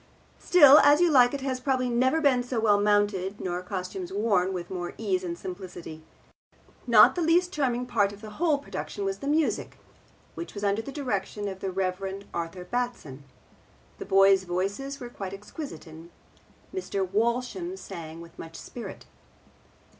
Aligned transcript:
Still, 0.39 0.79
As 0.79 0.99
You 0.99 1.11
Like 1.11 1.31
It 1.35 1.41
has 1.41 1.59
probably 1.59 1.87
never 1.87 2.21
been 2.21 2.41
so 2.41 2.59
well 2.59 2.81
mounted, 2.81 3.39
nor 3.39 3.61
costumes 3.61 4.11
worn 4.11 4.51
with 4.51 4.71
more 4.71 4.95
ease 4.97 5.23
and 5.23 5.37
simplicity. 5.37 6.01
Not 6.87 7.13
the 7.13 7.21
least 7.21 7.53
charming 7.53 7.85
part 7.85 8.11
of 8.11 8.19
the 8.21 8.31
whole 8.41 8.57
production 8.57 9.05
was 9.05 9.19
the 9.19 9.27
music, 9.27 9.77
which 10.33 10.55
was 10.55 10.63
under 10.63 10.81
the 10.81 10.91
direction 10.91 11.47
of 11.47 11.59
the 11.59 11.69
Rev. 11.69 12.23
Arthur 12.33 12.65
Batson. 12.65 13.25
The 13.99 14.05
boys' 14.05 14.43
voices 14.43 14.99
were 14.99 15.07
quite 15.09 15.33
exquisite, 15.35 15.85
and 15.85 16.09
Mr. 16.73 17.07
Walsham 17.07 17.77
sang 17.77 18.21
with 18.21 18.39
much 18.39 18.55
spirit. 18.55 19.05